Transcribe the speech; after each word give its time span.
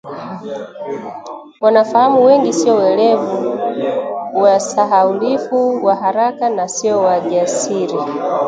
Wanafahamu 1.61 2.25
wengi 2.25 2.53
sio 2.53 2.75
welevu, 2.75 3.57
wasahaulifu 4.33 5.85
wa 5.85 5.95
haraka, 5.95 6.49
na 6.49 6.67
sio 6.67 6.99
wajasiri 7.01 7.97